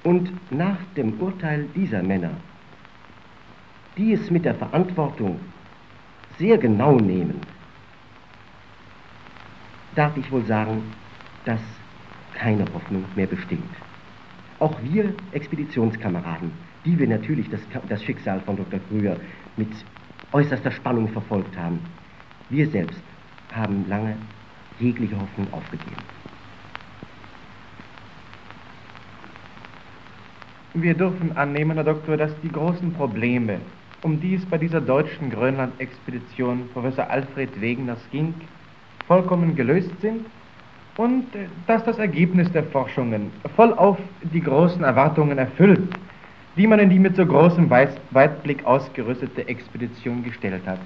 Und 0.03 0.31
nach 0.51 0.77
dem 0.95 1.19
Urteil 1.19 1.67
dieser 1.75 2.03
Männer, 2.03 2.31
die 3.97 4.13
es 4.13 4.29
mit 4.29 4.45
der 4.45 4.55
Verantwortung 4.55 5.39
sehr 6.37 6.57
genau 6.57 6.95
nehmen, 6.97 7.39
darf 9.95 10.15
ich 10.17 10.31
wohl 10.31 10.45
sagen, 10.45 10.83
dass 11.45 11.59
keine 12.33 12.65
Hoffnung 12.73 13.03
mehr 13.15 13.27
besteht. 13.27 13.59
Auch 14.59 14.75
wir 14.83 15.13
Expeditionskameraden, 15.31 16.51
die 16.85 16.97
wir 16.97 17.07
natürlich 17.07 17.49
das, 17.49 17.61
das 17.87 18.03
Schicksal 18.03 18.39
von 18.41 18.57
Dr. 18.57 18.79
Krüger 18.89 19.17
mit 19.57 19.69
äußerster 20.31 20.71
Spannung 20.71 21.07
verfolgt 21.09 21.57
haben, 21.57 21.79
wir 22.49 22.69
selbst 22.69 23.01
haben 23.53 23.85
lange 23.87 24.15
jegliche 24.79 25.19
Hoffnung 25.19 25.47
aufgegeben. 25.51 26.01
Wir 30.75 30.93
dürfen 30.93 31.35
annehmen, 31.35 31.75
Herr 31.75 31.83
Doktor, 31.83 32.15
dass 32.15 32.31
die 32.41 32.51
großen 32.51 32.93
Probleme, 32.93 33.59
um 34.01 34.21
die 34.21 34.35
es 34.35 34.45
bei 34.45 34.57
dieser 34.57 34.79
deutschen 34.79 35.31
Grönland-Expedition 35.31 36.69
Professor 36.73 37.09
Alfred 37.09 37.59
Wegeners 37.59 37.99
ging, 38.11 38.33
vollkommen 39.07 39.55
gelöst 39.55 39.91
sind 39.99 40.25
und 40.95 41.33
äh, 41.35 41.47
dass 41.65 41.83
das 41.85 41.97
Ergebnis 41.97 42.51
der 42.51 42.63
Forschungen 42.65 43.31
voll 43.55 43.73
auf 43.73 43.97
die 44.21 44.41
großen 44.41 44.83
Erwartungen 44.83 45.37
erfüllt, 45.37 45.89
die 46.55 46.67
man 46.67 46.79
in 46.79 46.89
die 46.89 46.99
mit 46.99 47.15
so 47.15 47.25
großem 47.25 47.69
Weitblick 47.69 48.63
ausgerüstete 48.65 49.47
Expedition 49.47 50.23
gestellt 50.23 50.61
hat. 50.67 50.79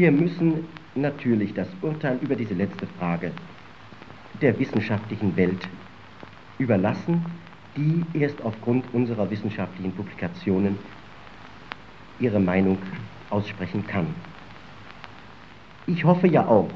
Wir 0.00 0.12
müssen 0.12 0.64
natürlich 0.94 1.52
das 1.52 1.68
Urteil 1.82 2.18
über 2.22 2.34
diese 2.34 2.54
letzte 2.54 2.86
Frage 2.98 3.32
der 4.40 4.58
wissenschaftlichen 4.58 5.36
Welt 5.36 5.68
überlassen, 6.56 7.22
die 7.76 8.02
erst 8.18 8.40
aufgrund 8.42 8.82
unserer 8.94 9.30
wissenschaftlichen 9.30 9.92
Publikationen 9.92 10.78
ihre 12.18 12.40
Meinung 12.40 12.78
aussprechen 13.28 13.86
kann. 13.86 14.06
Ich 15.86 16.02
hoffe 16.02 16.28
ja 16.28 16.46
auch, 16.46 16.70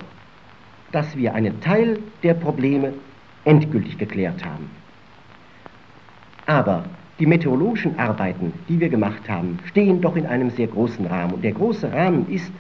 dass 0.93 1.17
wir 1.17 1.33
einen 1.33 1.63
Teil 1.63 2.01
der 2.23 2.35
Probleme 2.35 2.93
endgültig 3.47 3.97
geklärt 3.97 4.45
haben. 4.45 4.69
Aber 6.45 6.85
die 7.19 7.25
meteorologischen 7.25 7.99
Arbeiten, 7.99 8.53
die 8.69 8.79
wir 8.79 8.91
gemacht 8.91 9.31
haben, 9.31 9.59
stehen 9.65 10.03
doch 10.03 10.15
in 10.15 10.27
einem 10.27 10.51
sehr 10.51 10.67
großen 10.67 11.07
Rahmen. 11.07 11.33
Und 11.33 11.43
der 11.43 11.53
große 11.53 11.91
Rahmen 11.91 12.29
ist 12.29 12.53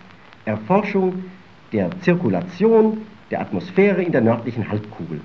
Erforschung 0.44 1.24
der 1.72 1.90
Zirkulation 2.00 2.98
der 3.30 3.40
Atmosphäre 3.40 4.02
in 4.02 4.12
der 4.12 4.20
nördlichen 4.20 4.68
Halbkugel. 4.70 5.20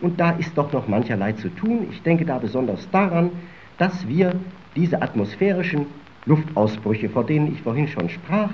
Und 0.00 0.18
da 0.18 0.30
ist 0.30 0.56
doch 0.56 0.72
noch 0.72 0.88
mancherlei 0.88 1.32
zu 1.32 1.48
tun. 1.50 1.86
Ich 1.90 2.02
denke 2.02 2.24
da 2.24 2.38
besonders 2.38 2.88
daran, 2.90 3.30
dass 3.78 4.08
wir 4.08 4.32
diese 4.74 5.02
atmosphärischen 5.02 5.86
Luftausbrüche, 6.26 7.08
vor 7.08 7.24
denen 7.24 7.52
ich 7.52 7.62
vorhin 7.62 7.88
schon 7.88 8.08
sprach, 8.08 8.50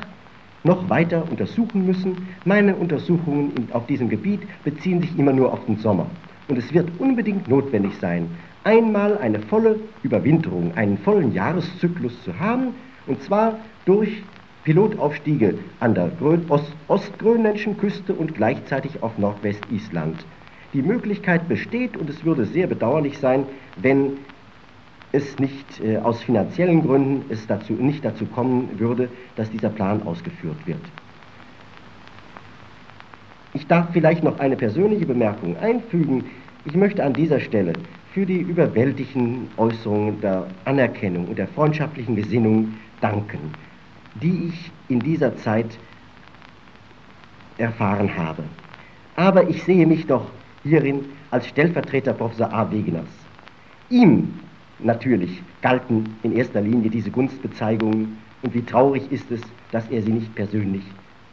noch 0.64 0.88
weiter 0.90 1.24
untersuchen 1.30 1.86
müssen. 1.86 2.16
Meine 2.44 2.74
Untersuchungen 2.74 3.52
auf 3.72 3.86
diesem 3.86 4.08
Gebiet 4.08 4.40
beziehen 4.64 5.00
sich 5.00 5.16
immer 5.18 5.32
nur 5.32 5.52
auf 5.52 5.64
den 5.66 5.78
Sommer. 5.78 6.06
Und 6.48 6.58
es 6.58 6.72
wird 6.72 6.88
unbedingt 6.98 7.48
notwendig 7.48 7.92
sein, 8.00 8.28
einmal 8.64 9.18
eine 9.18 9.40
volle 9.40 9.78
Überwinterung, 10.02 10.76
einen 10.76 10.98
vollen 10.98 11.32
Jahreszyklus 11.32 12.22
zu 12.24 12.38
haben, 12.38 12.74
und 13.06 13.22
zwar 13.22 13.58
durch 13.84 14.22
Pilotaufstiege 14.66 15.54
an 15.78 15.94
der 15.94 16.10
Ost 16.48 16.72
ostgrönländischen 16.88 17.78
Küste 17.78 18.12
und 18.12 18.34
gleichzeitig 18.34 19.00
auf 19.00 19.16
Nordwestisland. 19.16 20.16
die 20.74 20.82
Möglichkeit 20.82 21.48
besteht 21.48 21.96
und 21.96 22.10
es 22.10 22.24
würde 22.24 22.44
sehr 22.44 22.66
bedauerlich 22.66 23.16
sein, 23.18 23.44
wenn 23.76 24.18
es 25.12 25.38
nicht 25.38 25.80
äh, 25.80 25.98
aus 25.98 26.20
finanziellen 26.20 26.82
Gründen 26.82 27.24
es 27.30 27.46
dazu, 27.46 27.74
nicht 27.74 28.04
dazu 28.04 28.26
kommen 28.26 28.68
würde, 28.78 29.08
dass 29.36 29.48
dieser 29.48 29.70
Plan 29.70 30.02
ausgeführt 30.02 30.58
wird. 30.66 30.82
Ich 33.54 33.68
darf 33.68 33.86
vielleicht 33.92 34.24
noch 34.24 34.40
eine 34.40 34.56
persönliche 34.56 35.06
Bemerkung 35.06 35.56
einfügen. 35.58 36.24
Ich 36.64 36.74
möchte 36.74 37.04
an 37.04 37.14
dieser 37.14 37.38
Stelle 37.38 37.72
für 38.12 38.26
die 38.26 38.40
überwältigenden 38.40 39.46
Äußerungen 39.58 40.20
der 40.20 40.48
Anerkennung 40.64 41.28
und 41.28 41.38
der 41.38 41.46
freundschaftlichen 41.46 42.16
Gesinnung 42.16 42.74
danken, 43.00 43.38
die 44.22 44.48
ich 44.48 44.70
in 44.88 45.00
dieser 45.00 45.36
Zeit 45.36 45.78
erfahren 47.58 48.16
habe. 48.16 48.44
Aber 49.16 49.48
ich 49.48 49.62
sehe 49.62 49.86
mich 49.86 50.06
doch 50.06 50.30
hierin 50.62 51.04
als 51.30 51.46
Stellvertreter 51.48 52.12
Professor 52.12 52.52
A. 52.52 52.70
Wegeners. 52.70 53.08
Ihm 53.88 54.34
natürlich 54.78 55.42
galten 55.62 56.16
in 56.22 56.32
erster 56.32 56.60
Linie 56.60 56.90
diese 56.90 57.10
Gunstbezeigungen 57.10 58.18
und 58.42 58.54
wie 58.54 58.62
traurig 58.62 59.10
ist 59.10 59.30
es, 59.30 59.40
dass 59.70 59.88
er 59.88 60.02
sie 60.02 60.12
nicht 60.12 60.34
persönlich 60.34 60.82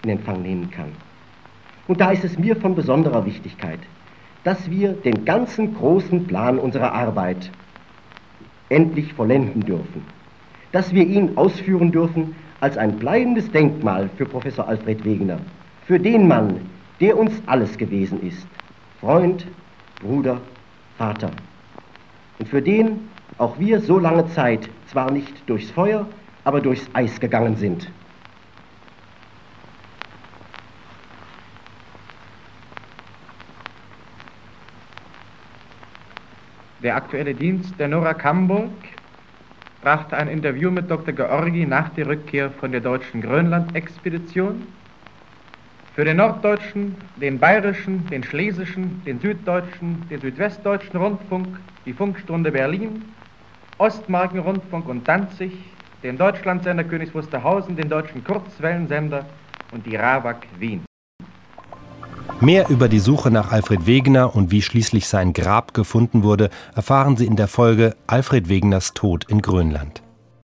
in 0.04 0.10
Empfang 0.10 0.42
nehmen 0.42 0.70
kann. 0.72 0.90
Und 1.88 2.00
da 2.00 2.12
ist 2.12 2.24
es 2.24 2.38
mir 2.38 2.56
von 2.56 2.76
besonderer 2.76 3.26
Wichtigkeit, 3.26 3.80
dass 4.44 4.70
wir 4.70 4.94
den 4.94 5.26
ganzen 5.26 5.74
großen 5.74 6.26
Plan 6.28 6.58
unserer 6.60 6.94
Arbeit 6.94 7.52
endlich 8.70 9.14
vollenden 9.14 9.66
dürfen, 9.66 10.04
dass 10.72 10.94
wir 10.94 11.06
ihn 11.06 11.38
ausführen 11.38 11.92
dürfen 11.92 12.36
als 12.64 12.78
ein 12.78 12.98
bleibendes 12.98 13.52
Denkmal 13.52 14.10
für 14.18 14.26
Professor 14.26 14.66
Alfred 14.70 15.04
Wegener, 15.04 15.38
für 15.86 16.00
den 16.00 16.30
Mann, 16.30 16.62
der 17.02 17.18
uns 17.18 17.34
alles 17.46 17.78
gewesen 17.78 18.26
ist, 18.26 18.48
Freund, 19.02 19.46
Bruder, 20.02 20.40
Vater, 20.98 21.30
und 22.40 22.48
für 22.48 22.62
den 22.62 23.02
auch 23.38 23.60
wir 23.60 23.82
so 23.82 24.00
lange 24.00 24.28
Zeit 24.28 24.70
zwar 24.90 25.12
nicht 25.12 25.50
durchs 25.50 25.72
Feuer, 25.72 26.08
aber 26.46 26.62
durchs 26.62 26.88
Eis 26.94 27.20
gegangen 27.20 27.58
sind. 27.58 27.92
Der 36.82 36.96
aktuelle 36.96 37.34
Dienst 37.34 37.78
der 37.78 37.90
Nora 37.90 38.14
Kamburg 38.14 38.70
brachte 39.84 40.16
ein 40.16 40.30
Interview 40.30 40.72
mit 40.72 40.90
Dr. 40.90 41.14
Georgi 41.14 41.66
nach 41.66 41.90
der 41.90 42.08
Rückkehr 42.08 42.50
von 42.50 42.72
der 42.72 42.80
deutschen 42.80 43.22
Grönland-Expedition. 43.22 44.66
Für 45.94 46.06
den 46.06 46.18
norddeutschen, 46.18 46.96
den 47.18 47.38
bayerischen, 47.38 48.10
den 48.10 48.24
schlesischen, 48.24 49.04
den 49.06 49.20
süddeutschen, 49.20 50.08
den 50.10 50.22
südwestdeutschen 50.22 50.96
Rundfunk, 50.96 51.60
die 51.86 51.92
Funkstunde 51.92 52.52
Berlin, 52.52 53.04
Ostmarkenrundfunk 53.78 54.88
und 54.88 55.08
Danzig, 55.08 55.52
den 56.02 56.18
Deutschlandsender 56.18 56.86
Königs 56.86 57.14
Wusterhausen, 57.14 57.76
den 57.76 57.90
deutschen 57.90 58.24
Kurzwellensender 58.24 59.26
und 59.74 59.86
die 59.86 59.98
RAWAG 59.98 60.38
Wien. 60.60 60.86
Mehr 62.44 62.68
über 62.68 62.90
die 62.90 63.00
Suche 63.00 63.32
nach 63.32 63.54
Alfred 63.54 63.88
Wegener 63.88 64.36
und 64.36 64.52
wie 64.52 64.62
schließlich 64.62 65.08
sein 65.08 65.32
Grab 65.32 65.74
gefunden 65.74 66.24
wurde, 66.24 66.50
erfahren 66.76 67.16
Sie 67.16 67.26
in 67.26 67.38
der 67.38 67.48
Folge 67.48 67.96
Alfred 68.06 68.50
Wegeners 68.50 68.94
Tod 68.94 69.24
in 69.30 69.42
Grönland. 69.42 70.03